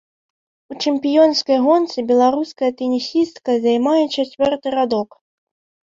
[0.71, 5.09] У чэмпіёнскай гонцы беларуская тэнісістка займае чацвёрты радок.